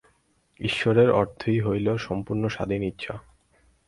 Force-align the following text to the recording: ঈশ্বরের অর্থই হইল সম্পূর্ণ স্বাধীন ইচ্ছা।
ঈশ্বরের 0.59 1.09
অর্থই 1.11 1.59
হইল 1.59 1.87
সম্পূর্ণ 1.97 2.43
স্বাধীন 2.47 2.81
ইচ্ছা। 2.83 3.13